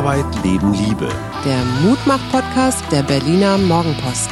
[0.00, 1.10] Arbeit, Leben, Liebe.
[1.44, 4.30] Der Mutmach-Podcast der Berliner Morgenpost.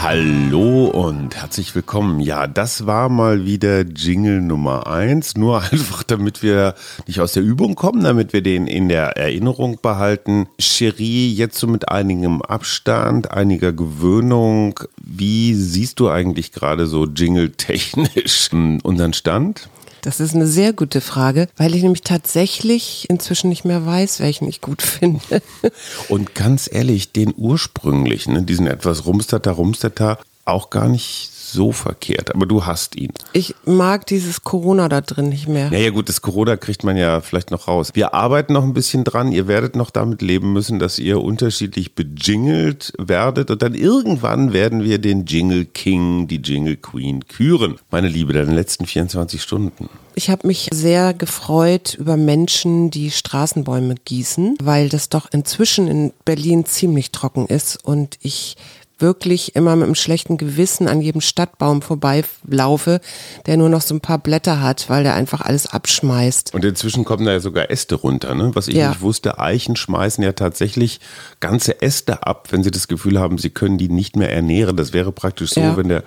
[0.00, 2.20] Hallo und herzlich willkommen.
[2.20, 5.36] Ja, das war mal wieder Jingle Nummer eins.
[5.36, 6.76] Nur einfach, damit wir
[7.08, 10.46] nicht aus der Übung kommen, damit wir den in der Erinnerung behalten.
[10.60, 14.78] Cherie, jetzt so mit einigem Abstand, einiger Gewöhnung.
[15.02, 18.50] Wie siehst du eigentlich gerade so Jingle-technisch
[18.84, 19.68] unseren Stand?
[20.02, 24.48] Das ist eine sehr gute Frage, weil ich nämlich tatsächlich inzwischen nicht mehr weiß, welchen
[24.48, 25.42] ich gut finde.
[26.08, 32.34] Und ganz ehrlich, den ursprünglichen, ne, diesen etwas rumstata, rumstata, auch gar nicht so verkehrt,
[32.34, 33.12] aber du hast ihn.
[33.32, 35.70] Ich mag dieses Corona da drin nicht mehr.
[35.70, 37.90] Naja gut, das Corona kriegt man ja vielleicht noch raus.
[37.94, 39.32] Wir arbeiten noch ein bisschen dran.
[39.32, 44.82] Ihr werdet noch damit leben müssen, dass ihr unterschiedlich bejingelt werdet und dann irgendwann werden
[44.82, 47.76] wir den Jingle King, die Jingle Queen küren.
[47.90, 49.88] Meine Liebe, deine letzten 24 Stunden.
[50.14, 56.12] Ich habe mich sehr gefreut über Menschen, die Straßenbäume gießen, weil das doch inzwischen in
[56.24, 58.56] Berlin ziemlich trocken ist und ich
[59.02, 63.00] wirklich immer mit einem schlechten Gewissen an jedem Stadtbaum vorbeilaufe,
[63.46, 66.54] der nur noch so ein paar Blätter hat, weil der einfach alles abschmeißt.
[66.54, 68.52] Und inzwischen kommen da ja sogar Äste runter, ne?
[68.54, 68.88] Was ich ja.
[68.88, 71.00] nicht wusste, Eichen schmeißen ja tatsächlich
[71.40, 74.76] ganze Äste ab, wenn sie das Gefühl haben, sie können die nicht mehr ernähren.
[74.76, 75.76] Das wäre praktisch so, ja.
[75.76, 76.04] wenn der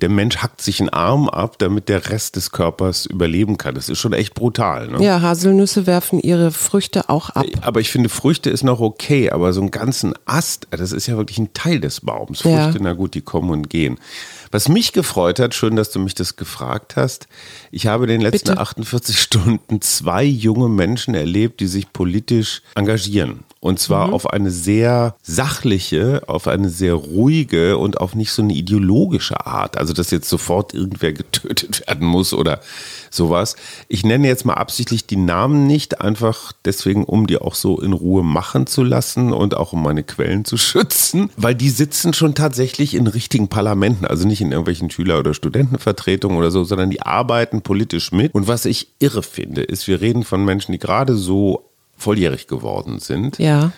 [0.00, 3.74] der Mensch hackt sich einen Arm ab, damit der Rest des Körpers überleben kann.
[3.74, 4.88] Das ist schon echt brutal.
[4.88, 5.02] Ne?
[5.02, 7.46] Ja, Haselnüsse werfen ihre Früchte auch ab.
[7.62, 11.16] Aber ich finde, Früchte ist noch okay, aber so einen ganzen Ast, das ist ja
[11.16, 12.40] wirklich ein Teil des Baums.
[12.40, 12.74] Früchte, ja.
[12.80, 13.98] na gut, die kommen und gehen.
[14.50, 17.28] Was mich gefreut hat, schön, dass du mich das gefragt hast.
[17.70, 18.60] Ich habe in den letzten Bitte?
[18.60, 23.44] 48 Stunden zwei junge Menschen erlebt, die sich politisch engagieren.
[23.60, 24.14] Und zwar mhm.
[24.14, 29.76] auf eine sehr sachliche, auf eine sehr ruhige und auf nicht so eine ideologische Art.
[29.76, 32.60] Also, dass jetzt sofort irgendwer getötet werden muss oder
[33.10, 33.56] sowas.
[33.88, 37.92] Ich nenne jetzt mal absichtlich die Namen nicht, einfach deswegen, um die auch so in
[37.92, 42.34] Ruhe machen zu lassen und auch um meine Quellen zu schützen, weil die sitzen schon
[42.34, 47.02] tatsächlich in richtigen Parlamenten, also nicht in irgendwelchen Schüler- oder Studentenvertretungen oder so, sondern die
[47.02, 48.34] arbeiten politisch mit.
[48.34, 52.98] Und was ich irre finde, ist, wir reden von Menschen, die gerade so volljährig geworden
[52.98, 53.72] sind, ja.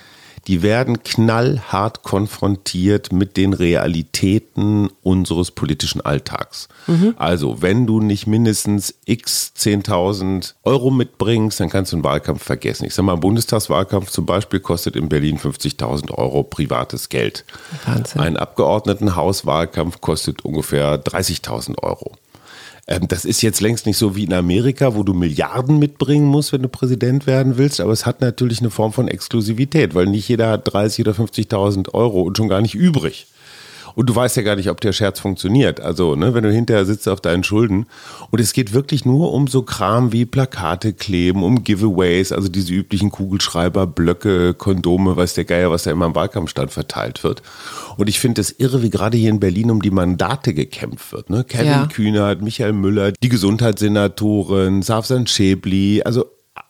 [0.47, 6.69] Die werden knallhart konfrontiert mit den Realitäten unseres politischen Alltags.
[6.87, 7.15] Mhm.
[7.19, 12.84] Also, wenn du nicht mindestens x 10.000 Euro mitbringst, dann kannst du einen Wahlkampf vergessen.
[12.84, 17.44] Ich sage mal, ein Bundestagswahlkampf zum Beispiel kostet in Berlin 50.000 Euro privates Geld.
[17.84, 18.20] Wahnsinn.
[18.20, 22.12] Ein Abgeordnetenhauswahlkampf kostet ungefähr 30.000 Euro.
[22.88, 26.53] Ähm, das ist jetzt längst nicht so wie in Amerika, wo du Milliarden mitbringen musst,
[26.53, 30.28] wenn du Präsident werden willst, aber es hat natürlich eine Form von Exklusivität, weil nicht
[30.28, 33.26] jeder hat 30 oder 50.000 Euro und schon gar nicht übrig.
[33.98, 35.81] Und du weißt ja gar nicht, ob der Scherz funktioniert.
[35.81, 37.86] Also, ne, wenn du hinterher sitzt auf deinen Schulden.
[38.31, 42.72] Und es geht wirklich nur um so Kram wie Plakate kleben, um Giveaways, also diese
[42.72, 47.42] üblichen Kugelschreiber, Blöcke, Kondome, weiß der Geier, was da immer im Wahlkampfstand verteilt wird.
[47.97, 51.28] Und ich finde es irre, wie gerade hier in Berlin um die Mandate gekämpft wird.
[51.28, 51.42] Ne?
[51.42, 51.87] Kevin ja.
[51.87, 56.26] Kühnert, Michael Müller, die Gesundheitssenatorin, Safsan Schäbli, also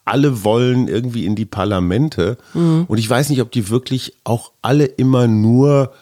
[0.07, 2.39] alle wollen irgendwie in die Parlamente.
[2.55, 2.87] Mhm.
[2.89, 5.93] Und ich weiß nicht, ob die wirklich auch alle immer nur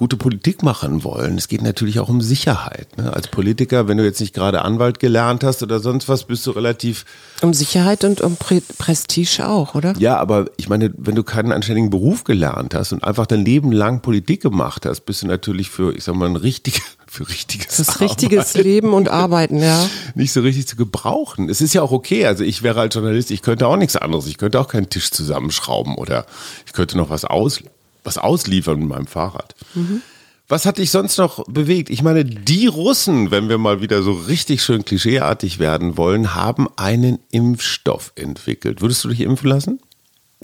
[0.00, 1.36] gute Politik machen wollen.
[1.36, 2.96] Es geht natürlich auch um Sicherheit.
[2.96, 3.12] Ne?
[3.12, 6.52] Als Politiker, wenn du jetzt nicht gerade Anwalt gelernt hast oder sonst was, bist du
[6.52, 7.04] relativ.
[7.42, 9.92] Um Sicherheit und um Pre Prestige auch, oder?
[9.98, 13.72] Ja, aber ich meine, wenn du keinen anständigen Beruf gelernt hast und einfach dein Leben
[13.72, 17.78] lang Politik gemacht hast, bist du natürlich für, ich sag mal, ein richtig, für richtiges
[17.78, 19.86] ist richtiges Leben und Arbeiten, ja.
[20.14, 21.50] Nicht so richtig zu gebrauchen.
[21.50, 22.24] Es ist ja auch okay.
[22.24, 24.26] Also ich wäre als Journalist, ich könnte auch nichts anderes.
[24.28, 26.24] Ich könnte auch keinen Tisch zusammenschrauben oder
[26.64, 27.60] ich könnte noch was aus
[28.04, 29.54] was ausliefern mit meinem Fahrrad.
[29.74, 30.02] Mhm.
[30.50, 31.90] Was hat dich sonst noch bewegt?
[31.90, 36.66] Ich meine, die Russen, wenn wir mal wieder so richtig schön klischeeartig werden wollen, haben
[36.76, 38.80] einen Impfstoff entwickelt.
[38.82, 39.80] Würdest du dich impfen lassen?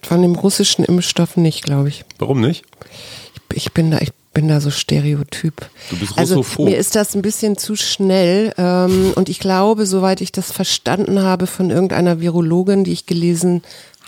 [0.04, 2.04] Von dem russischen Impfstoff nicht, glaube ich.
[2.18, 2.64] Warum nicht?
[3.50, 5.68] Ich, ich, bin da, ich bin da so stereotyp.
[5.90, 6.66] Du bist also russophob.
[6.66, 11.22] mir ist das ein bisschen zu schnell ähm, und ich glaube, soweit ich das verstanden
[11.22, 13.62] habe von irgendeiner Virologin, die ich gelesen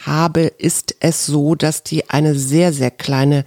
[0.05, 3.45] habe, ist es so, dass die eine sehr, sehr kleine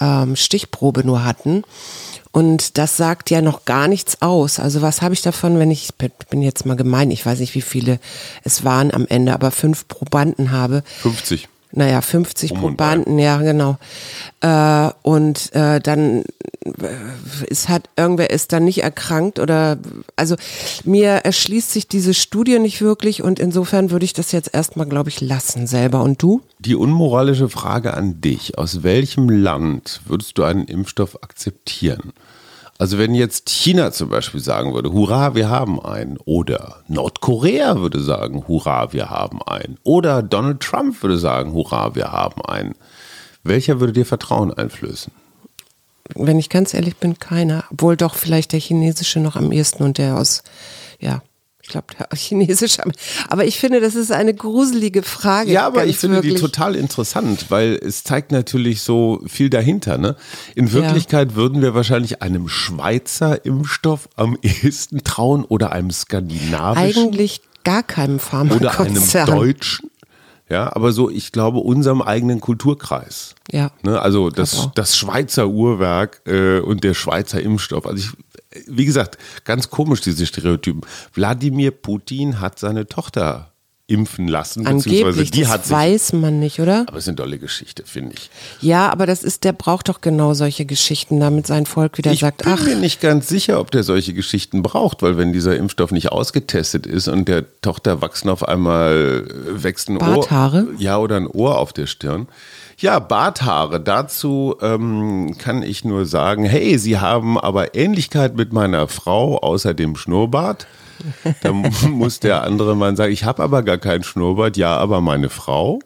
[0.00, 1.62] ähm, Stichprobe nur hatten.
[2.32, 4.58] Und das sagt ja noch gar nichts aus.
[4.58, 5.90] Also was habe ich davon, wenn ich,
[6.30, 8.00] bin jetzt mal gemein, ich weiß nicht, wie viele
[8.42, 10.82] es waren am Ende, aber fünf Probanden habe.
[11.02, 13.78] 50 naja, 50 um Probanden, ja, genau.
[14.40, 16.24] Äh, und äh, dann
[17.46, 19.78] ist hat irgendwer ist dann nicht erkrankt oder
[20.16, 20.36] also
[20.84, 25.10] mir erschließt sich diese Studie nicht wirklich und insofern würde ich das jetzt erstmal, glaube
[25.10, 26.02] ich, lassen selber.
[26.02, 26.40] Und du?
[26.58, 32.12] Die unmoralische Frage an dich: Aus welchem Land würdest du einen Impfstoff akzeptieren?
[32.76, 38.00] Also wenn jetzt China zum Beispiel sagen würde, hurra, wir haben einen, oder Nordkorea würde
[38.00, 42.74] sagen, hurra, wir haben einen, oder Donald Trump würde sagen, hurra, wir haben einen,
[43.44, 45.12] welcher würde dir Vertrauen einflößen?
[46.14, 47.64] Wenn ich ganz ehrlich bin, keiner.
[47.70, 50.42] Obwohl doch vielleicht der chinesische noch am ehesten und der aus,
[51.00, 51.22] ja,
[51.64, 52.82] ich glaube, der chinesische.
[53.28, 55.50] Aber ich finde, das ist eine gruselige Frage.
[55.50, 56.34] Ja, aber ich finde wirklich.
[56.34, 59.96] die total interessant, weil es zeigt natürlich so viel dahinter.
[59.96, 60.16] Ne?
[60.54, 67.40] In Wirklichkeit würden wir wahrscheinlich einem Schweizer Impfstoff am ehesten trauen oder einem skandinavischen Eigentlich
[67.64, 69.26] gar keinem oder einem Pharmakonzern.
[69.26, 69.90] deutschen.
[70.48, 73.34] Ja, aber so, ich glaube, unserem eigenen Kulturkreis.
[73.50, 73.70] Ja.
[73.82, 77.86] Ne, also das, das Schweizer Uhrwerk äh, und der Schweizer Impfstoff.
[77.86, 78.10] Also
[78.52, 80.82] ich, wie gesagt, ganz komisch diese Stereotypen.
[81.14, 83.53] Wladimir Putin hat seine Tochter
[83.86, 85.72] impfen lassen, beziehungsweise Angeblich, die das hat sich.
[85.72, 86.84] weiß man nicht, oder?
[86.86, 88.30] Aber es ist eine tolle Geschichte, finde ich.
[88.62, 92.20] Ja, aber das ist, der braucht doch genau solche Geschichten, damit sein Volk wieder ich
[92.20, 95.56] sagt, bin ach, mir nicht ganz sicher, ob der solche Geschichten braucht, weil wenn dieser
[95.56, 100.66] Impfstoff nicht ausgetestet ist und der Tochter wachsen auf einmal äh, wächst ein Barthaare?
[100.68, 102.28] Ohr, ja oder ein Ohr auf der Stirn.
[102.78, 103.80] Ja, Barthaare.
[103.80, 109.74] Dazu ähm, kann ich nur sagen, hey, sie haben aber Ähnlichkeit mit meiner Frau, außer
[109.74, 110.66] dem Schnurrbart.
[111.42, 111.52] Da
[111.88, 115.78] muss der andere Mann sagen, ich habe aber gar keinen Schnurrbart, ja, aber meine Frau.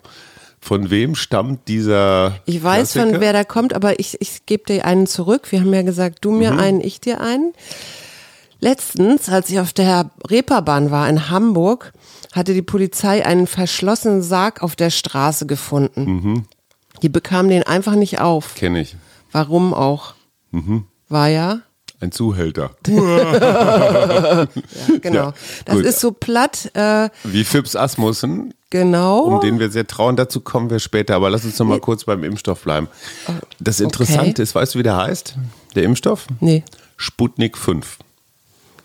[0.61, 3.13] Von wem stammt dieser ich weiß Klassiker?
[3.13, 5.53] von wer da kommt, aber ich, ich gebe dir einen zurück.
[5.53, 6.39] Wir haben ja gesagt, du Mhm.
[6.39, 7.53] mir einen, ich dir einen.
[8.61, 11.93] Letztens, als ich auf der Reeperbahn war in Hamburg,
[12.33, 16.05] hatte die Polizei einen verschlossenen Sarg auf der Straße gefunden.
[16.05, 16.45] Mhm.
[17.03, 18.57] Die bekamen den einfach nicht auf.
[18.57, 18.97] Kenne ich.
[19.31, 20.15] Warum auch?
[20.51, 20.87] Mhm.
[21.09, 21.61] War ja,
[22.01, 22.71] Ein Zuhälter.
[22.87, 24.47] ja
[25.03, 25.19] genau.
[25.19, 25.35] Ja,
[25.65, 25.85] das gut.
[25.85, 29.23] ist so platt, äh, Wie Phipps Asmussen, genau.
[29.25, 30.15] um den wir sehr trauen.
[30.15, 31.17] Dazu kommen wir später.
[31.17, 32.87] Aber lass uns noch mal kurz beim Impfstoff bleiben.
[33.59, 35.35] Das Interessante ist, weißt du, wie der heißt?
[35.75, 36.27] Der Impfstoff?
[36.41, 36.63] nee,
[36.97, 37.99] Sputnik 5.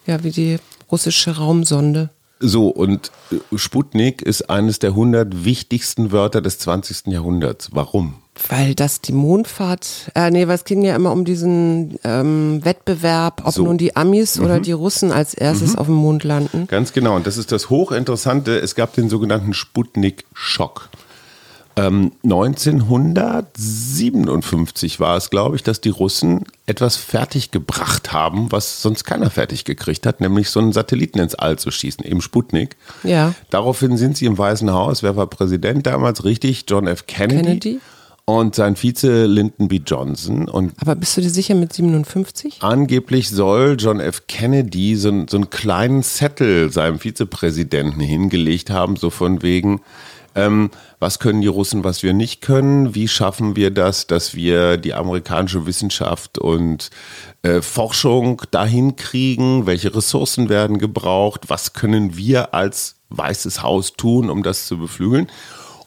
[0.07, 0.57] ja, wie die
[0.91, 2.09] russische Raumsonde.
[2.45, 7.07] So, und äh, Sputnik ist eines der 100 wichtigsten Wörter des 20.
[7.07, 7.69] Jahrhunderts.
[7.71, 8.15] Warum?
[8.49, 13.43] Weil das die Mondfahrt, äh, nee, weil es ging ja immer um diesen ähm, Wettbewerb,
[13.45, 13.63] ob So.
[13.63, 16.67] nun die Amis oder die Russen als erstes auf dem Mond landen.
[16.67, 17.15] Ganz genau.
[17.15, 18.59] Und das ist das Hochinteressante.
[18.59, 20.89] Es gab den sogenannten Sputnik-Schock.
[21.75, 29.29] Ähm, 1957 war es, glaube ich, dass die Russen etwas fertiggebracht haben, was sonst keiner
[29.29, 32.75] fertig gekriegt hat, nämlich so einen Satelliten ins All zu schießen, eben Sputnik.
[33.03, 33.33] Ja.
[33.49, 35.03] Daraufhin sind sie im Weißen Haus.
[35.03, 36.23] Wer war Präsident damals?
[36.25, 37.07] Richtig, John F.
[37.07, 37.43] Kennedy.
[37.43, 37.79] Kennedy.
[38.25, 39.81] Und sein Vize Lyndon B.
[39.85, 40.47] Johnson.
[40.47, 42.59] Und Aber bist du dir sicher mit 57?
[42.61, 44.27] Angeblich soll John F.
[44.27, 49.81] Kennedy so, einen- so einen kleinen Zettel seinem Vizepräsidenten hingelegt haben, so von wegen,
[50.35, 52.95] ähm, was können die Russen, was wir nicht können?
[52.95, 56.89] Wie schaffen wir das, dass wir die amerikanische Wissenschaft und
[57.43, 59.65] äh, Forschung dahin kriegen?
[59.65, 61.49] Welche Ressourcen werden gebraucht?
[61.49, 65.27] Was können wir als Weißes Haus tun, um das zu beflügeln?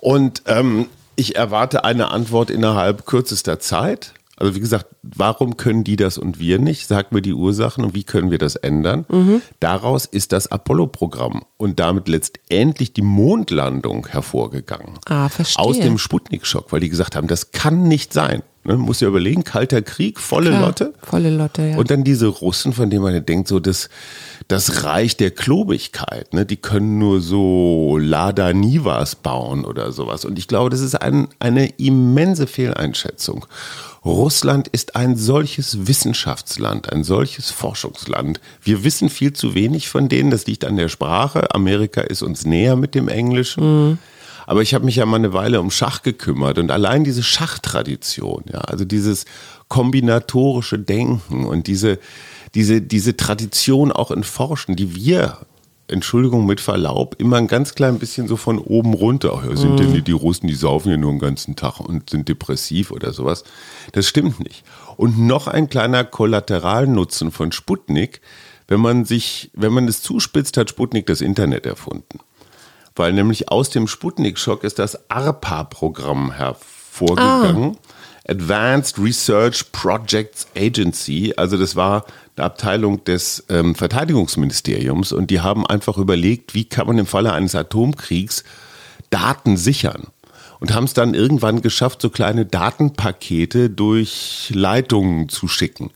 [0.00, 4.12] Und ähm, ich erwarte eine Antwort innerhalb kürzester Zeit.
[4.38, 6.88] Also wie gesagt, warum können die das und wir nicht?
[6.88, 9.06] Sag mir die Ursachen und wie können wir das ändern?
[9.60, 14.98] Daraus ist das Apollo-Programm und damit letztendlich die Mondlandung hervorgegangen.
[15.06, 15.64] Ah, verstehe.
[15.64, 18.42] Aus dem Sputnik-Schock, weil die gesagt haben, das kann nicht sein.
[18.66, 18.76] Ne?
[18.76, 20.92] Muss ja überlegen, kalter Krieg, volle Klar, Lotte.
[21.02, 21.76] Volle Lotte, ja.
[21.76, 23.88] Und dann diese Russen, von denen man denkt, so das,
[24.48, 26.44] das Reich der Klobigkeit, ne?
[26.44, 30.24] die können nur so Lada Nivas bauen oder sowas.
[30.24, 33.46] Und ich glaube, das ist ein, eine immense Fehleinschätzung.
[34.06, 38.40] Russland ist ein solches Wissenschaftsland, ein solches Forschungsland.
[38.62, 41.52] Wir wissen viel zu wenig von denen, das liegt an der Sprache.
[41.52, 43.62] Amerika ist uns näher mit dem Englischen.
[44.46, 48.44] Aber ich habe mich ja mal eine Weile um Schach gekümmert und allein diese Schachtradition,
[48.52, 49.24] ja, also dieses
[49.66, 51.98] kombinatorische Denken und diese,
[52.54, 55.38] diese, diese Tradition auch in Forschen, die wir,
[55.88, 59.92] Entschuldigung mit Verlaub, immer ein ganz klein bisschen so von oben runter, ja, sind denn
[59.92, 63.44] die, die Russen, die saufen ja nur den ganzen Tag und sind depressiv oder sowas.
[63.92, 64.64] Das stimmt nicht.
[64.96, 68.20] Und noch ein kleiner Kollateralnutzen von Sputnik,
[68.66, 72.18] wenn man sich, wenn man es zuspitzt, hat Sputnik das Internet erfunden
[72.96, 77.76] weil nämlich aus dem Sputnik-Schock ist das ARPA-Programm hervorgegangen.
[78.28, 82.04] Advanced Research Projects Agency, also das war
[82.36, 87.32] eine Abteilung des ähm, Verteidigungsministeriums und die haben einfach überlegt, wie kann man im Falle
[87.32, 88.44] eines Atomkriegs
[89.10, 90.08] Daten sichern
[90.60, 95.90] und haben es dann irgendwann geschafft, so kleine Datenpakete durch Leitungen zu schicken.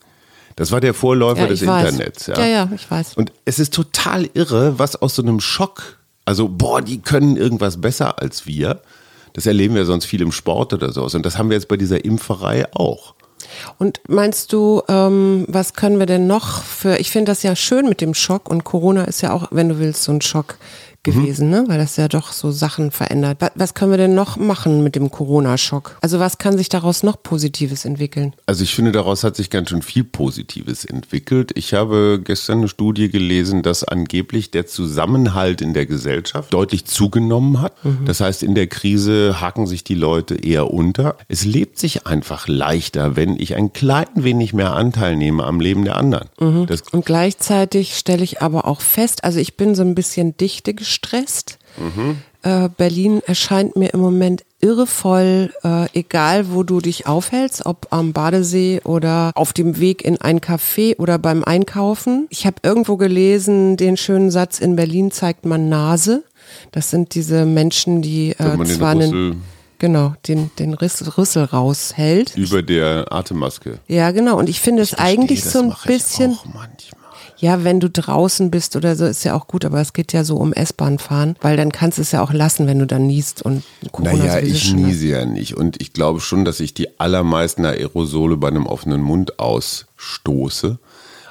[0.56, 1.90] Das war der Vorläufer ja, des weiß.
[1.90, 2.26] Internets.
[2.26, 2.46] Ja.
[2.46, 3.14] ja, ich weiß.
[3.16, 7.80] Und es ist total irre, was aus so einem Schock, also boah, die können irgendwas
[7.80, 8.82] besser als wir.
[9.32, 11.14] Das erleben wir sonst viel im Sport oder sowas.
[11.14, 13.14] Und das haben wir jetzt bei dieser Impferei auch.
[13.78, 17.88] Und meinst du, ähm, was können wir denn noch für, ich finde das ja schön
[17.88, 20.56] mit dem Schock und Corona ist ja auch, wenn du willst, so ein Schock
[21.02, 21.52] gewesen, mhm.
[21.52, 21.64] ne?
[21.66, 23.38] weil das ja doch so Sachen verändert.
[23.54, 25.96] Was können wir denn noch machen mit dem Corona-Schock?
[26.02, 28.34] Also was kann sich daraus noch Positives entwickeln?
[28.46, 31.52] Also ich finde, daraus hat sich ganz schön viel Positives entwickelt.
[31.54, 37.62] Ich habe gestern eine Studie gelesen, dass angeblich der Zusammenhalt in der Gesellschaft deutlich zugenommen
[37.62, 37.82] hat.
[37.84, 38.04] Mhm.
[38.04, 41.16] Das heißt, in der Krise haken sich die Leute eher unter.
[41.28, 45.84] Es lebt sich einfach leichter, wenn ich ein klein wenig mehr Anteil nehme am Leben
[45.84, 46.28] der anderen.
[46.38, 46.66] Mhm.
[46.92, 51.58] Und gleichzeitig stelle ich aber auch fest, also ich bin so ein bisschen dichte gestresst.
[51.78, 52.18] Mhm.
[52.42, 58.12] Äh, Berlin erscheint mir im Moment irrevoll, äh, egal wo du dich aufhältst, ob am
[58.12, 62.26] Badesee oder auf dem Weg in ein Café oder beim Einkaufen.
[62.30, 66.24] Ich habe irgendwo gelesen, den schönen Satz, in Berlin zeigt man Nase.
[66.72, 69.42] Das sind diese Menschen, die äh, zwar einen
[69.78, 72.36] Genau, den, den Riss, Rüssel raushält.
[72.36, 73.78] Über der Atemmaske.
[73.88, 74.38] Ja, genau.
[74.38, 76.36] Und ich finde es eigentlich so ein bisschen.
[77.40, 80.24] Ja, wenn du draußen bist oder so, ist ja auch gut, aber es geht ja
[80.24, 83.06] so um S-Bahn fahren, weil dann kannst du es ja auch lassen, wenn du dann
[83.06, 87.00] niest und Corona Naja, ich niese ja nicht und ich glaube schon, dass ich die
[87.00, 90.78] allermeisten Aerosole bei einem offenen Mund ausstoße.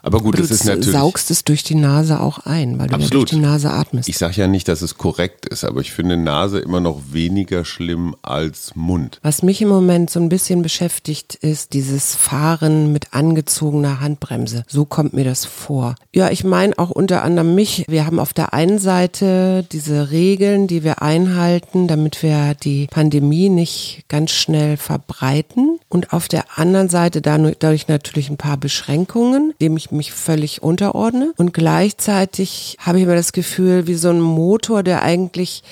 [0.01, 0.85] Aber gut, das ist natürlich.
[0.85, 4.09] Du saugst es durch die Nase auch ein, weil du ja durch die Nase atmest.
[4.09, 7.65] Ich sage ja nicht, dass es korrekt ist, aber ich finde Nase immer noch weniger
[7.65, 9.19] schlimm als Mund.
[9.23, 14.63] Was mich im Moment so ein bisschen beschäftigt, ist dieses Fahren mit angezogener Handbremse.
[14.67, 15.95] So kommt mir das vor.
[16.13, 17.85] Ja, ich meine auch unter anderem mich.
[17.87, 23.49] Wir haben auf der einen Seite diese Regeln, die wir einhalten, damit wir die Pandemie
[23.49, 25.79] nicht ganz schnell verbreiten.
[25.89, 31.33] Und auf der anderen Seite dadurch natürlich ein paar Beschränkungen, dem ich mich völlig unterordne.
[31.37, 35.63] Und gleichzeitig habe ich immer das Gefühl, wie so ein Motor, der eigentlich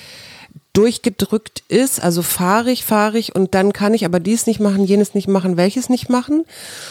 [0.78, 4.84] durchgedrückt ist, also fahre ich, fahre ich und dann kann ich aber dies nicht machen,
[4.84, 6.44] jenes nicht machen, welches nicht machen.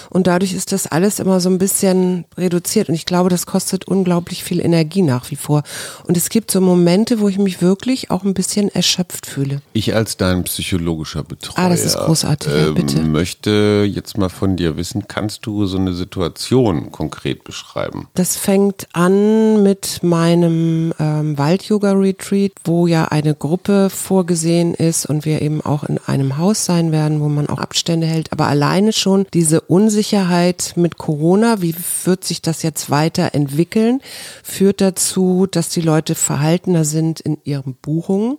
[0.09, 3.87] Und dadurch ist das alles immer so ein bisschen reduziert und ich glaube, das kostet
[3.87, 5.63] unglaublich viel Energie nach wie vor.
[6.05, 9.61] Und es gibt so Momente, wo ich mich wirklich auch ein bisschen erschöpft fühle.
[9.71, 13.01] Ich als dein psychologischer Betreuer ah, das ist großartig, äh, bitte.
[13.03, 18.09] möchte jetzt mal von dir wissen, kannst du so eine Situation konkret beschreiben?
[18.15, 25.41] Das fängt an mit meinem ähm, Wald-Yoga-Retreat, wo ja eine Gruppe vorgesehen ist und wir
[25.41, 28.31] eben auch in einem Haus sein werden, wo man auch Abstände hält.
[28.31, 34.01] Aber alleine schon diese Unsicherheit mit Corona, wie wird sich das jetzt weiterentwickeln,
[34.43, 38.37] führt dazu, dass die Leute verhaltener sind in ihren Buchungen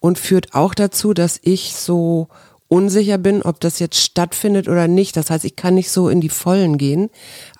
[0.00, 2.28] und führt auch dazu, dass ich so
[2.68, 5.16] unsicher bin, ob das jetzt stattfindet oder nicht.
[5.16, 7.10] Das heißt, ich kann nicht so in die Vollen gehen.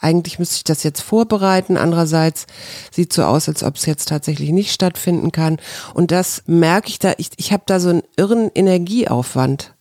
[0.01, 1.77] Eigentlich müsste ich das jetzt vorbereiten.
[1.77, 2.47] Andererseits
[2.91, 5.59] sieht so aus, als ob es jetzt tatsächlich nicht stattfinden kann.
[5.93, 7.15] Und das merke ich da.
[7.19, 9.75] Ich, ich habe da so einen irren Energieaufwand.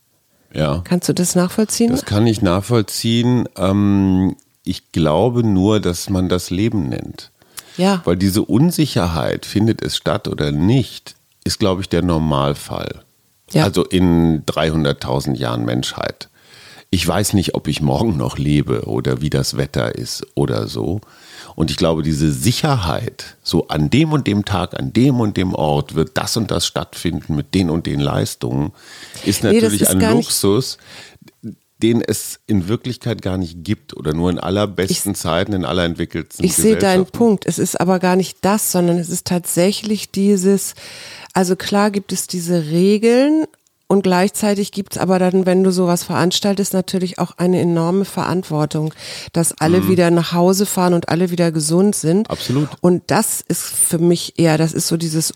[0.53, 0.81] Ja.
[0.83, 1.91] Kannst du das nachvollziehen?
[1.91, 3.47] Das kann ich nachvollziehen.
[3.57, 7.31] Ähm, ich glaube nur, dass man das Leben nennt.
[7.77, 8.01] Ja.
[8.05, 13.03] Weil diese Unsicherheit, findet es statt oder nicht, ist, glaube ich, der Normalfall.
[13.53, 13.63] Ja.
[13.63, 16.29] Also in 300.000 Jahren Menschheit.
[16.89, 21.01] Ich weiß nicht, ob ich morgen noch lebe oder wie das Wetter ist oder so.
[21.55, 25.53] Und ich glaube, diese Sicherheit, so an dem und dem Tag, an dem und dem
[25.53, 28.73] Ort wird das und das stattfinden mit den und den Leistungen,
[29.25, 30.77] ist natürlich nee, ist ein Luxus,
[31.83, 36.43] den es in Wirklichkeit gar nicht gibt oder nur in allerbesten ich, Zeiten, in allerentwickelten
[36.43, 37.45] Ich sehe deinen Punkt.
[37.45, 40.75] Es ist aber gar nicht das, sondern es ist tatsächlich dieses,
[41.33, 43.45] also klar gibt es diese Regeln,
[43.93, 48.91] und gleichzeitig gibt es aber dann, wenn du sowas veranstaltest, natürlich auch eine enorme Verantwortung,
[49.33, 49.89] dass alle mhm.
[49.89, 52.27] wieder nach Hause fahren und alle wieder gesund sind.
[52.27, 52.69] Absolut.
[52.81, 55.33] Und das ist für mich eher, das ist so dieses,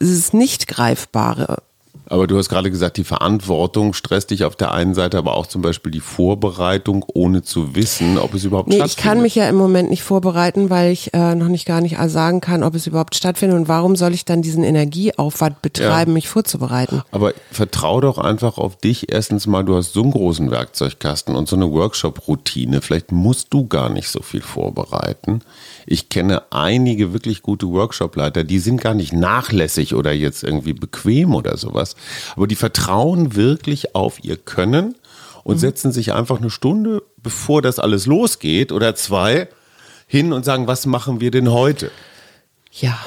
[0.00, 1.62] dieses nicht greifbare.
[2.10, 5.46] Aber du hast gerade gesagt, die Verantwortung stresst dich auf der einen Seite, aber auch
[5.46, 8.98] zum Beispiel die Vorbereitung, ohne zu wissen, ob es überhaupt nee, stattfindet.
[8.98, 11.96] Ich kann mich ja im Moment nicht vorbereiten, weil ich äh, noch nicht gar nicht
[12.06, 16.14] sagen kann, ob es überhaupt stattfindet und warum soll ich dann diesen Energieaufwand betreiben, ja.
[16.14, 17.02] mich vorzubereiten.
[17.12, 19.12] Aber vertrau doch einfach auf dich.
[19.12, 22.80] Erstens mal, du hast so einen großen Werkzeugkasten und so eine Workshop-Routine.
[22.80, 25.42] Vielleicht musst du gar nicht so viel vorbereiten.
[25.86, 31.36] Ich kenne einige wirklich gute Workshop-Leiter, die sind gar nicht nachlässig oder jetzt irgendwie bequem
[31.36, 31.94] oder sowas,
[32.36, 34.94] aber die vertrauen wirklich auf ihr Können
[35.44, 35.60] und mhm.
[35.60, 39.48] setzen sich einfach eine Stunde, bevor das alles losgeht oder zwei,
[40.06, 41.90] hin und sagen, was machen wir denn heute?
[42.72, 42.98] Ja.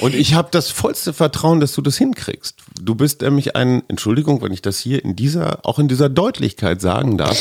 [0.00, 2.56] Und ich habe das vollste Vertrauen, dass du das hinkriegst.
[2.80, 6.80] Du bist nämlich ein, Entschuldigung, wenn ich das hier in dieser, auch in dieser Deutlichkeit
[6.80, 7.40] sagen darf,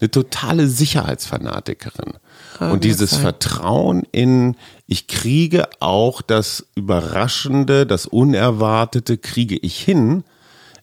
[0.00, 2.14] eine totale Sicherheitsfanatikerin.
[2.56, 3.20] Kann und dieses sein.
[3.20, 10.24] Vertrauen in, ich kriege auch das Überraschende, das Unerwartete, kriege ich hin,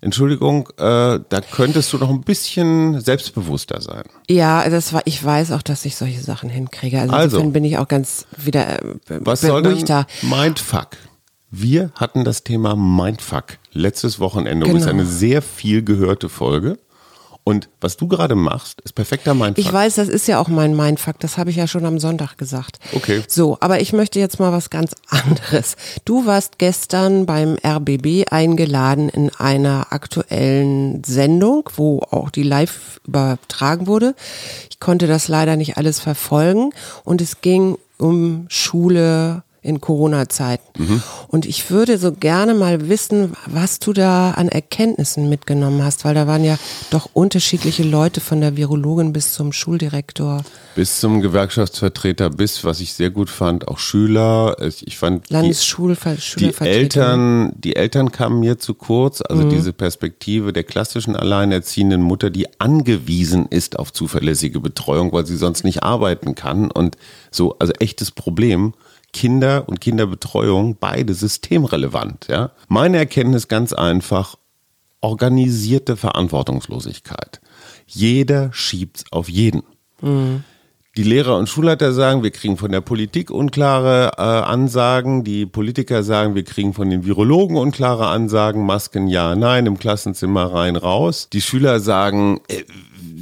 [0.06, 4.04] Entschuldigung, äh, da könntest du noch ein bisschen selbstbewusster sein.
[4.30, 7.02] Ja, das war, ich weiß auch, dass ich solche Sachen hinkriege.
[7.02, 7.38] Also, Also.
[7.38, 9.84] insofern bin ich auch ganz wieder äh, Was soll denn.
[10.22, 10.90] Mindfuck?
[11.50, 14.66] Wir hatten das Thema Mindfuck letztes Wochenende.
[14.68, 15.02] und Das ist Genau.
[15.02, 16.78] eine sehr viel gehörte Folge.
[17.48, 19.64] Und was du gerade machst, ist perfekter Mindfuck.
[19.64, 22.40] Ich weiß, das ist ja auch mein Mindfuck, das habe ich ja schon am Sonntag
[22.40, 22.80] gesagt.
[22.92, 23.22] Okay.
[23.28, 25.76] So, aber ich möchte jetzt mal was ganz anderes.
[26.06, 33.86] Du warst gestern beim RBB eingeladen in einer aktuellen Sendung, wo auch die live übertragen
[33.86, 34.16] wurde.
[34.72, 36.72] Ich konnte das leider nicht alles verfolgen
[37.04, 41.02] und es ging um Schule in Corona-Zeiten.
[41.28, 46.14] Und ich würde so gerne mal wissen, was du da an Erkenntnissen mitgenommen hast, weil
[46.14, 46.58] da waren ja
[46.92, 50.44] doch unterschiedliche Leute von der Virologin bis zum Schuldirektor.
[50.76, 54.58] bis zum Gewerkschaftsvertreter, bis, was ich sehr gut fand, auch Schüler.
[54.82, 56.78] Ich fand die, Landesschulver die Schülervertreter.
[56.78, 59.22] Eltern, die Eltern kamen mir zu kurz.
[59.22, 65.38] Also diese Perspektive der klassischen alleinerziehenden Mutter, die angewiesen ist auf zuverlässige Betreuung, weil sie
[65.38, 66.70] sonst nicht arbeiten kann.
[66.70, 66.98] Und
[67.32, 68.74] so, also echtes Problem.
[69.16, 72.28] Kinder und Kinderbetreuung, beide systemrelevant.
[72.30, 72.52] Ja?
[72.68, 74.36] Meine Erkenntnis ganz einfach,
[75.00, 77.40] organisierte Verantwortungslosigkeit.
[77.88, 79.64] Jeder schiebt's auf jeden.
[80.98, 85.24] Die Lehrer und Schulleiter sagen, wir kriegen von der Politik unklare äh, Ansagen.
[85.24, 88.66] Die Politiker sagen, wir kriegen von den Virologen unklare Ansagen.
[88.66, 91.30] Masken ja, nein, im Klassenzimmer rein, raus.
[91.32, 92.64] Die Schüler sagen, äh,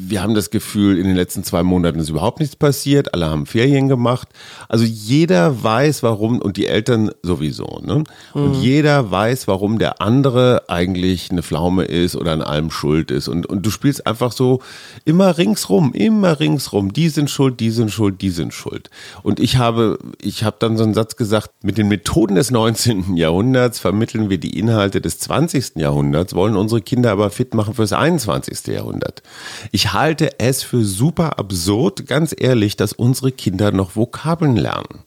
[0.09, 3.13] wir haben das Gefühl, in den letzten zwei Monaten ist überhaupt nichts passiert.
[3.13, 4.27] Alle haben Ferien gemacht.
[4.67, 7.81] Also jeder weiß, warum, und die Eltern sowieso.
[7.83, 8.03] Ne?
[8.33, 13.27] Und jeder weiß, warum der andere eigentlich eine Pflaume ist oder an allem schuld ist.
[13.27, 14.61] Und, und du spielst einfach so
[15.05, 16.91] immer ringsrum, immer ringsrum.
[16.91, 18.89] Die sind schuld, die sind schuld, die sind schuld.
[19.21, 23.15] Und ich habe, ich habe dann so einen Satz gesagt, mit den Methoden des 19.
[23.15, 25.75] Jahrhunderts vermitteln wir die Inhalte des 20.
[25.75, 28.67] Jahrhunderts, wollen unsere Kinder aber fit machen fürs 21.
[28.67, 29.23] Jahrhundert.
[29.71, 35.03] Ich halte es für super absurd, ganz ehrlich, dass unsere Kinder noch Vokabeln lernen.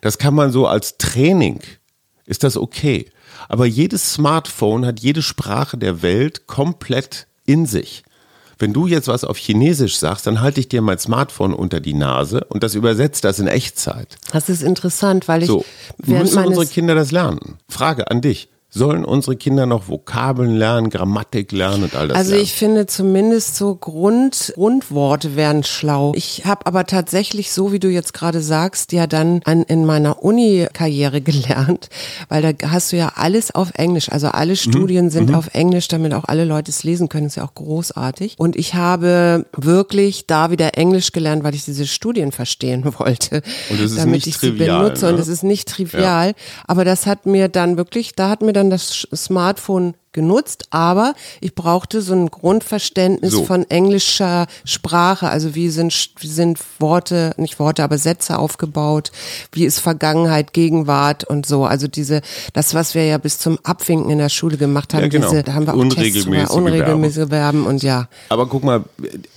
[0.00, 1.60] Das kann man so als Training,
[2.26, 3.06] ist das okay.
[3.48, 8.02] Aber jedes Smartphone hat jede Sprache der Welt komplett in sich.
[8.58, 11.94] Wenn du jetzt was auf Chinesisch sagst, dann halte ich dir mein Smartphone unter die
[11.94, 14.16] Nase und das übersetzt das in Echtzeit.
[14.32, 15.64] Das ist interessant, weil ich So,
[15.98, 17.58] während müssen unsere Kinder das lernen?
[17.68, 18.48] Frage an dich.
[18.74, 22.44] Sollen unsere Kinder noch Vokabeln lernen, Grammatik lernen und all das Also lernen?
[22.44, 26.12] ich finde zumindest so Grund, Grundworte wären schlau.
[26.16, 30.22] Ich habe aber tatsächlich, so wie du jetzt gerade sagst, ja dann an, in meiner
[30.24, 31.88] Uni-Karriere gelernt,
[32.28, 34.10] weil da hast du ja alles auf Englisch.
[34.10, 34.32] Also Mhm.
[34.34, 37.26] alle Studien sind auf Englisch, damit auch alle Leute es lesen können.
[37.26, 38.34] ist ja auch großartig.
[38.38, 43.42] Und ich habe wirklich da wieder Englisch gelernt, weil ich diese Studien verstehen wollte.
[43.70, 45.06] Und es ist damit nicht ich sie trivial, benutze.
[45.06, 45.12] ne?
[45.12, 46.34] Und es ist nicht trivial.
[46.66, 51.14] Aber das hat mir dann wirklich, da hat mir dann das Sch- Smartphone genutzt, aber
[51.42, 53.44] ich brauchte so ein Grundverständnis So.
[53.44, 59.12] von englischer Sprache, also wie sind, wie sind Worte, nicht Worte, aber Sätze aufgebaut,
[59.52, 62.22] wie ist Vergangenheit, Gegenwart und so, also diese,
[62.54, 65.28] das, was wir ja bis zum Abwinken in der Schule gemacht haben, Ja, genau.
[65.28, 68.08] diese, da haben wir auch Tests Unregelmäßige drüber, unregelmäßige Verben und ja.
[68.30, 68.84] Aber guck mal,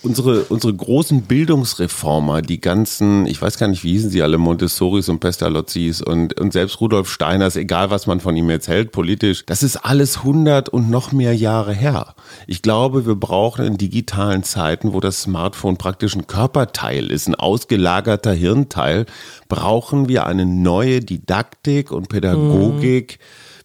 [0.04, 5.10] unsere, unsere großen Bildungsreformer, die ganzen, ich weiß gar nicht, wie hießen sie alle, Montessoris
[5.10, 9.44] und Pestalozzis und, und selbst Rudolf Steiners, egal was man von ihm jetzt hält, politisch,
[9.46, 12.16] das ist alles 100 und noch mehr Jahre her.
[12.48, 17.36] Ich glaube, wir brauchen in digitalen Zeiten, wo das Smartphone praktisch ein Körperteil ist, ein
[17.36, 19.06] ausgelagerter Hirnteil,
[19.50, 23.20] brauchen wir eine neue Didaktik und Pädagogik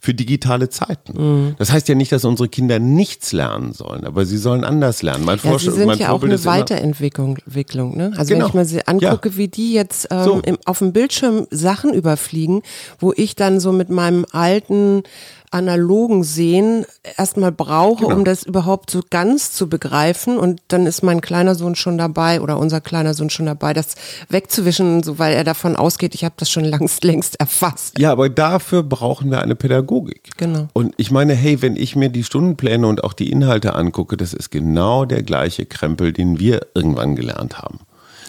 [0.05, 1.55] für digitale Zeiten.
[1.59, 5.25] Das heißt ja nicht, dass unsere Kinder nichts lernen sollen, aber sie sollen anders lernen.
[5.25, 8.12] Mein, Ja, Vorsch- sie sind mein ja auch Vorbild eine ist immer- Weiterentwicklung, Entwicklung, ne?
[8.17, 8.47] Also Genau.
[8.47, 10.41] wenn ich mal sie angucke, wie die jetzt ähm, So.
[10.45, 12.62] im, auf dem Bildschirm Sachen überfliegen,
[12.99, 15.05] wo ich dann so mit meinem alten
[15.53, 16.85] analogen Sehen
[17.17, 18.17] erstmal brauche, Genau.
[18.17, 20.38] um das überhaupt so ganz zu begreifen.
[20.38, 23.95] Und dann ist mein kleiner Sohn schon dabei oder unser kleiner Sohn schon dabei, das
[24.29, 27.99] wegzuwischen, so weil er davon ausgeht, ich habe das schon längst, längst erfasst.
[27.99, 30.31] Ja, aber dafür brauchen wir eine Pädagogik.
[30.37, 30.69] Genau.
[30.73, 34.33] Und ich meine, hey, wenn ich mir die Stundenpläne und auch die Inhalte angucke, das
[34.35, 37.81] ist genau der gleiche Krempel, den wir irgendwann gelernt haben.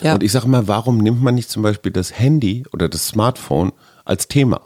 [0.01, 0.15] Ja.
[0.15, 3.71] Und ich sage mal, warum nimmt man nicht zum Beispiel das Handy oder das Smartphone
[4.03, 4.61] als Thema?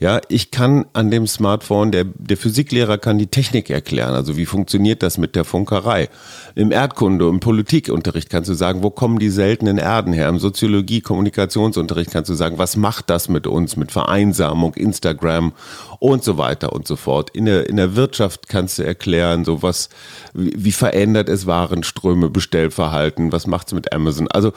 [0.00, 4.14] Ja, ich kann an dem Smartphone, der, der Physiklehrer kann die Technik erklären.
[4.14, 6.08] Also wie funktioniert das mit der Funkerei?
[6.56, 10.28] Im Erdkunde, im Politikunterricht kannst du sagen, wo kommen die seltenen Erden her?
[10.28, 15.52] Im Soziologie, Kommunikationsunterricht kannst du sagen, was macht das mit uns, mit Vereinsamung, Instagram
[16.00, 17.30] und so weiter und so fort.
[17.30, 19.90] In der, in der Wirtschaft kannst du erklären, so was,
[20.32, 24.26] wie, wie verändert es Warenströme, Bestellverhalten, was macht's mit Amazon?
[24.28, 24.52] Also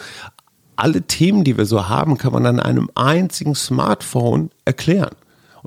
[0.75, 5.15] alle Themen, die wir so haben, kann man an einem einzigen Smartphone erklären.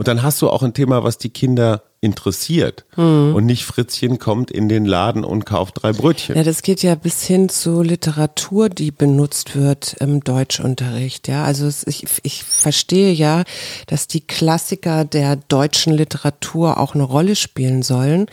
[0.00, 2.86] Und dann hast du auch ein Thema, was die Kinder interessiert.
[2.96, 6.36] Und nicht Fritzchen kommt in den Laden und kauft drei Brötchen.
[6.36, 11.28] Ja, das geht ja bis hin zu Literatur, die benutzt wird im Deutschunterricht.
[11.28, 13.44] Ja, also es, ich, ich verstehe ja,
[13.88, 18.24] dass die Klassiker der deutschen Literatur auch eine Rolle spielen sollen.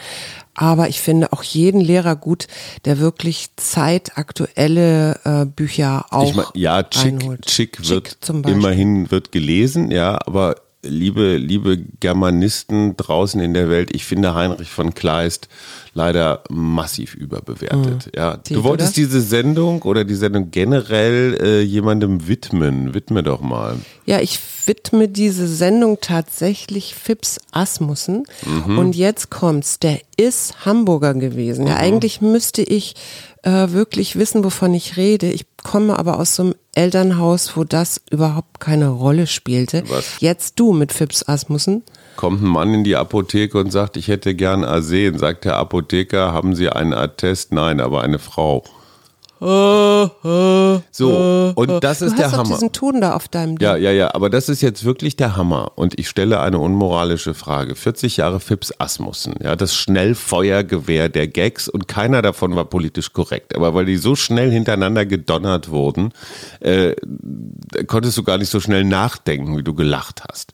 [0.56, 2.48] Aber ich finde auch jeden Lehrer gut,
[2.86, 7.46] der wirklich zeitaktuelle äh, Bücher auch Ich mein, ja, Chick, einholt.
[7.46, 8.58] Chick wird zum Beispiel.
[8.58, 14.70] immerhin wird gelesen, ja, aber liebe, liebe Germanisten draußen in der Welt, ich finde Heinrich
[14.70, 15.48] von Kleist
[15.94, 18.12] leider massiv überbewertet.
[18.16, 18.96] Ja, Siehst du wolltest das?
[18.96, 22.94] diese Sendung oder die Sendung generell äh, jemandem widmen.
[22.94, 23.78] Widme doch mal.
[24.06, 28.26] Ja, ich widme diese Sendung tatsächlich Fips Asmussen.
[28.46, 28.78] Mhm.
[28.78, 29.80] Und jetzt kommt's.
[29.80, 31.64] Der ist Hamburger gewesen.
[31.64, 31.68] Mhm.
[31.70, 32.94] Ja, eigentlich müsste ich
[33.48, 35.32] äh, wirklich wissen, wovon ich rede.
[35.32, 39.84] Ich komme aber aus so einem Elternhaus, wo das überhaupt keine Rolle spielte.
[39.88, 40.20] Was?
[40.20, 41.84] Jetzt du mit Fips Asmussen.
[42.18, 45.18] Kommt ein Mann in die Apotheke und sagt, ich hätte gern Arsen.
[45.18, 47.54] Sagt der Apotheker, haben Sie einen Attest?
[47.54, 48.64] Nein, aber eine Frau.
[49.40, 50.12] So,
[51.56, 52.56] und das du ist hast der doch Hammer.
[52.56, 53.84] diesen Ton da auf deinem Ja, Ding.
[53.84, 55.72] ja, ja, aber das ist jetzt wirklich der Hammer.
[55.76, 57.76] Und ich stelle eine unmoralische Frage.
[57.76, 63.56] 40 Jahre Fips Asmussen, ja, das Schnellfeuergewehr der Gags und keiner davon war politisch korrekt.
[63.56, 66.12] Aber weil die so schnell hintereinander gedonnert wurden,
[66.60, 66.96] äh,
[67.88, 70.54] konntest du gar nicht so schnell nachdenken, wie du gelacht hast.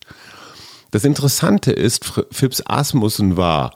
[0.91, 3.71] Das Interessante ist, Fips Asmussen war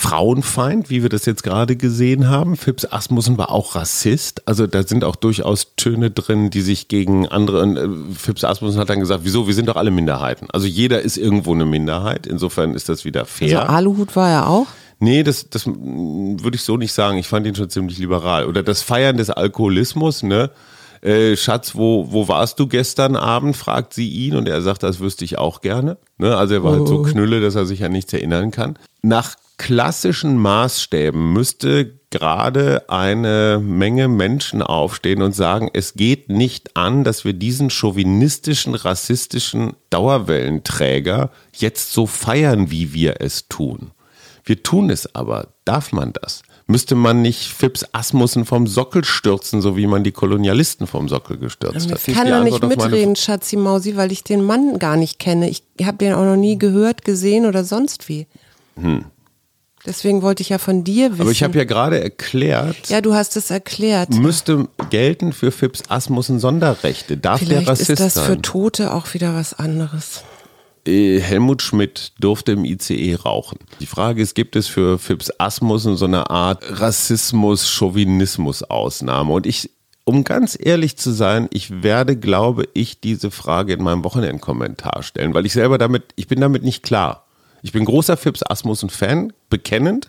[0.00, 2.56] Frauenfeind, wie wir das jetzt gerade gesehen haben.
[2.56, 4.46] Fips Asmussen war auch Rassist.
[4.46, 7.60] Also da sind auch durchaus Töne drin, die sich gegen andere.
[7.62, 10.46] und, äh, Fips Asmussen hat dann gesagt, wieso, wir sind doch alle Minderheiten.
[10.52, 12.28] Also jeder ist irgendwo eine Minderheit.
[12.28, 13.68] Insofern ist das wieder Also fair.
[13.68, 14.68] Aluhut war er auch.
[15.00, 17.18] Nee, das, das würde ich so nicht sagen.
[17.18, 18.46] Ich fand ihn schon ziemlich liberal.
[18.46, 20.52] Oder das Feiern des Alkoholismus, ne?
[21.00, 23.56] Äh, Schatz, wo, wo warst du gestern Abend?
[23.56, 25.96] fragt sie ihn und er sagt, das wüsste ich auch gerne.
[26.18, 26.36] Ne?
[26.36, 28.78] Also er war halt so knülle, dass er sich an nichts erinnern kann.
[29.02, 37.04] Nach klassischen Maßstäben müsste gerade eine Menge Menschen aufstehen und sagen, es geht nicht an,
[37.04, 43.90] dass wir diesen chauvinistischen, rassistischen Dauerwellenträger jetzt so feiern, wie wir es tun.
[44.44, 45.48] Wir tun es aber.
[45.66, 46.42] Darf man das?
[46.66, 51.36] Müsste man nicht Fips Asmussen vom Sockel stürzen, so wie man die Kolonialisten vom Sockel
[51.36, 51.92] gestürzt Ich hat?
[51.92, 55.50] Das ist kann da nicht mitreden, Schatzi Mausi, weil ich den Mann gar nicht kenne.
[55.50, 58.26] Ich habe den auch noch nie gehört, gesehen oder sonst wie.
[59.86, 61.22] Deswegen wollte ich ja von dir wissen.
[61.22, 64.10] Aber ich habe ja gerade erklärt, ja, du hast es erklärt.
[64.10, 67.16] müsste gelten für Fips Asmussen Sonderrechte.
[67.16, 68.42] Darf der Vielleicht Rassist ist das für sein?
[68.42, 70.24] Tote auch wieder was anderes.
[70.86, 73.58] Äh, Helmut Schmidt durfte im ICE rauchen.
[73.80, 79.32] Die Frage ist, gibt es für Fips Asmussen so eine Art Rassismus-Chauvinismus-Ausnahme?
[79.32, 79.70] Und ich,
[80.04, 85.34] um ganz ehrlich zu sein, ich werde, glaube ich, diese Frage in meinem Wochenendkommentar stellen,
[85.34, 87.24] weil ich selber damit, ich bin damit nicht klar.
[87.62, 90.08] Ich bin großer Fips Asmussen-Fan, bekennend.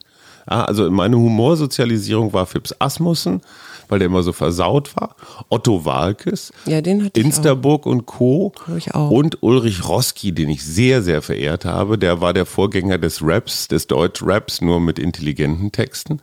[0.50, 3.42] Ja, also meine Humorsozialisierung war Fips Asmussen,
[3.88, 5.16] weil der immer so versaut war.
[5.50, 6.52] Otto Walkes.
[6.66, 7.20] Ja, den hatte.
[7.20, 8.54] Insterburg und Co.
[8.78, 9.12] Ich auch.
[9.12, 11.98] Und Ulrich Roski, den ich sehr, sehr verehrt habe.
[11.98, 16.22] Der war der Vorgänger des Raps, des Deutsch-Raps, nur mit intelligenten Texten.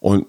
[0.00, 0.26] Und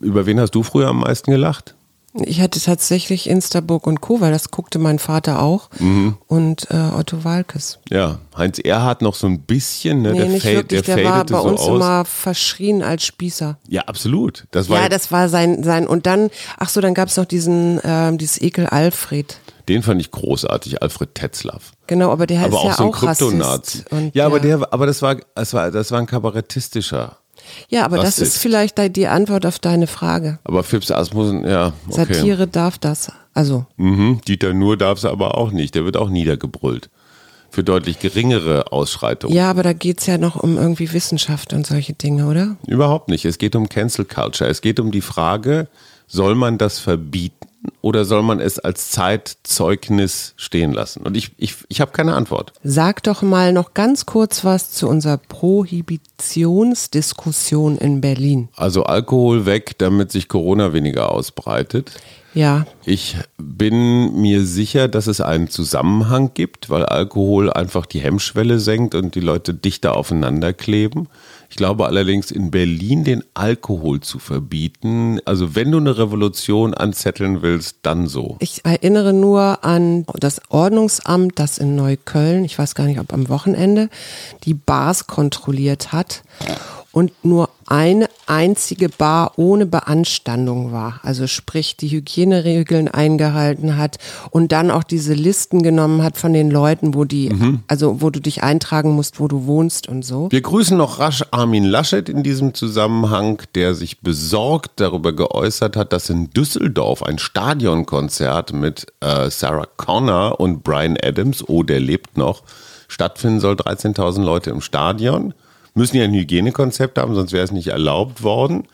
[0.00, 1.75] über wen hast du früher am meisten gelacht?
[2.24, 5.68] Ich hatte tatsächlich Instaburg und Co., weil das guckte mein Vater auch.
[5.78, 6.16] Mhm.
[6.26, 7.78] Und äh, Otto Walkes.
[7.90, 10.12] Ja, Heinz Erhardt noch so ein bisschen, ne?
[10.12, 10.82] Nee, der, nicht fade- wirklich.
[10.82, 11.68] der Der, war bei so uns aus.
[11.76, 13.58] immer verschrien als Spießer.
[13.68, 14.46] Ja, absolut.
[14.50, 17.24] Das war Ja, das war sein, sein, und dann, ach so, dann gab es noch
[17.26, 19.38] diesen, ähm, dieses Ekel Alfred.
[19.68, 21.72] den fand ich großartig, Alfred Tetzlaff.
[21.88, 22.96] Genau, aber der Aber ist auch ja so ein auch.
[22.98, 23.84] Kryptonazi.
[23.90, 27.16] Und Ja, aber der, aber das war, das war, das war ein kabarettistischer.
[27.68, 28.36] Ja, aber das Rassist.
[28.36, 30.38] ist vielleicht die Antwort auf deine Frage.
[30.44, 32.14] Aber Fips Asmussen, ja, okay.
[32.14, 33.12] Satire darf das.
[33.34, 35.74] Also, Mhm, Dieter Nuhr darf es aber auch nicht.
[35.74, 36.88] Der wird auch niedergebrüllt.
[37.50, 39.34] Für deutlich geringere Ausschreitungen.
[39.34, 42.56] ja, aber da geht's ja noch um irgendwie Wissenschaft und solche Dinge, oder?
[42.66, 43.24] Überhaupt nicht.
[43.24, 44.50] Es geht um Cancel Culture.
[44.50, 45.68] Es geht um die Frage,
[46.06, 47.46] soll man das verbieten
[47.80, 51.02] oder soll man es als Zeitzeugnis stehen lassen?
[51.02, 52.52] Und ich, ich, ich habe keine Antwort.
[52.62, 58.48] Sag doch mal noch ganz kurz was zu unserer Prohibitionsdiskussion in Berlin.
[58.56, 61.90] Also Alkohol weg, damit sich Corona weniger ausbreitet.
[62.36, 68.58] Ja, Ich bin mir sicher, dass es einen Zusammenhang gibt, weil Alkohol einfach die Hemmschwelle
[68.58, 71.08] senkt und die Leute dichter aufeinander kleben.
[71.48, 77.40] Ich glaube allerdings, in Berlin den Alkohol zu verbieten, also wenn du eine Revolution anzetteln
[77.40, 78.36] willst, dann so.
[78.40, 83.30] ich erinnere nur an das Ordnungsamt, das in Neukölln, ich weiß gar nicht, ob am
[83.30, 83.88] Wochenende,
[84.44, 86.22] die Bars kontrolliert hat.
[86.96, 90.98] Und nur eine einzige Bar ohne Beanstandung war.
[91.02, 93.98] Also sprich, die Hygieneregeln eingehalten hat
[94.30, 97.60] und dann auch diese Listen genommen hat von den Leuten, wo die, mhm.
[97.68, 100.28] also wo du dich eintragen musst, wo du wohnst und so.
[100.30, 105.92] Wir grüßen noch rasch Armin Laschet in diesem Zusammenhang, der sich besorgt darüber geäußert hat,
[105.92, 112.16] dass in Düsseldorf ein Stadionkonzert mit äh, Sarah Connor und Brian Adams, oh, der lebt
[112.16, 112.42] noch,
[112.88, 113.56] stattfinden soll.
[113.56, 115.34] 13.000 Leute im Stadion
[115.76, 118.64] müssen ja ein Hygienekonzept haben, sonst wäre es nicht erlaubt worden.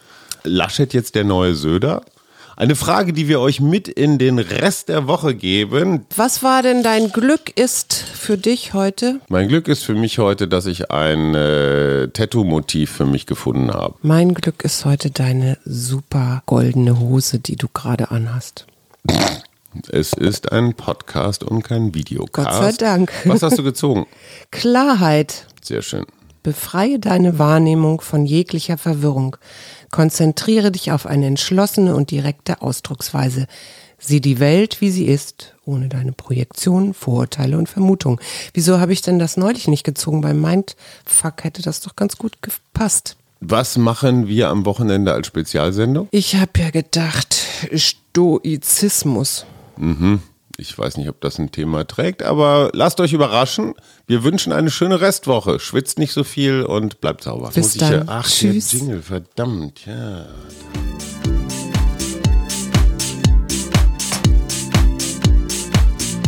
[0.44, 2.02] Laschet jetzt der neue Söder?
[2.54, 6.06] Eine Frage, die wir euch mit in den Rest der Woche geben.
[6.14, 9.20] Was war denn dein Glück ist für dich heute?
[9.28, 13.94] Mein Glück ist für mich heute, dass ich ein äh, Tattoo-Motiv für mich gefunden habe.
[14.02, 18.66] Mein Glück ist heute deine super goldene Hose, die du gerade anhast.
[19.88, 22.48] Es ist ein Podcast und kein Videocast.
[22.48, 23.12] Gott sei Dank.
[23.24, 24.06] Was hast du gezogen?
[24.50, 25.46] Klarheit.
[25.62, 26.04] Sehr schön.
[26.42, 29.37] Befreie deine Wahrnehmung von jeglicher Verwirrung.
[29.90, 33.46] Konzentriere dich auf eine entschlossene und direkte Ausdrucksweise.
[33.98, 38.18] Sieh die Welt, wie sie ist, ohne deine Projektionen, Vorurteile und Vermutungen.
[38.52, 40.22] Wieso habe ich denn das neulich nicht gezogen?
[40.22, 43.16] Beim Mindfuck hätte das doch ganz gut gepasst.
[43.40, 46.09] Was machen wir am Wochenende als Spezialsendung?
[46.11, 47.37] Ich habe ja gedacht,
[47.74, 49.46] Stoizismus.
[49.76, 50.20] Mhm.
[50.62, 53.75] Ich weiß nicht, ob das ein Thema trägt, aber lasst euch überraschen.
[54.07, 55.59] Wir wünschen eine schöne Restwoche.
[55.59, 57.51] Schwitzt nicht so viel und bleibt sauber.
[57.53, 58.03] Bis Muss dann.
[58.05, 58.70] Ich, ach, Tschüss.
[58.70, 60.27] der Jingle, verdammt, ja.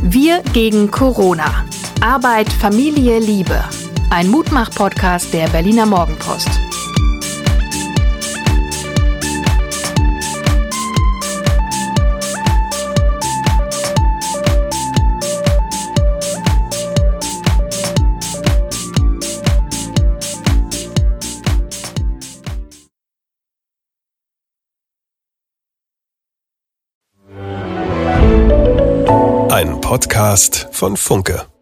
[0.03, 1.65] Wir gegen Corona.
[2.01, 3.63] Arbeit, Familie, Liebe.
[4.11, 6.51] Ein Mutmach-Podcast der Berliner Morgenpost.
[29.95, 31.54] Podcast von Funke.